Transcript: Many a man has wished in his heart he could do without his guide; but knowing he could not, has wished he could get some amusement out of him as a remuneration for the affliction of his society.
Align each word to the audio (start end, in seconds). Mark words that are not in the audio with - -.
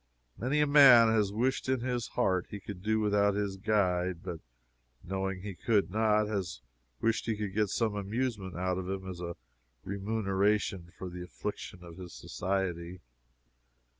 Many 0.35 0.61
a 0.61 0.65
man 0.65 1.09
has 1.09 1.31
wished 1.31 1.69
in 1.69 1.81
his 1.81 2.07
heart 2.17 2.47
he 2.49 2.59
could 2.59 2.81
do 2.81 2.99
without 2.99 3.35
his 3.35 3.55
guide; 3.57 4.23
but 4.23 4.39
knowing 5.03 5.41
he 5.43 5.53
could 5.53 5.91
not, 5.91 6.25
has 6.25 6.59
wished 7.01 7.27
he 7.27 7.37
could 7.37 7.53
get 7.53 7.69
some 7.69 7.93
amusement 7.95 8.55
out 8.57 8.79
of 8.79 8.89
him 8.89 9.07
as 9.07 9.21
a 9.21 9.35
remuneration 9.83 10.91
for 10.97 11.07
the 11.07 11.21
affliction 11.21 11.83
of 11.83 11.97
his 11.97 12.13
society. 12.15 13.01